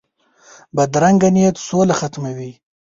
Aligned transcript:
بدرنګه 0.75 1.29
نیت 1.35 1.55
سوله 1.67 1.93
ختموي 1.99 2.51